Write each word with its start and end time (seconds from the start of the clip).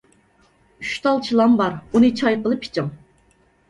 ئۈچ 0.85 0.95
تال 1.05 1.23
چىلان 1.29 1.61
بار، 1.61 1.79
ئۇنى 1.79 2.13
چاي 2.23 2.43
قىلىپ 2.45 2.71
ئىچىڭ. 2.71 2.95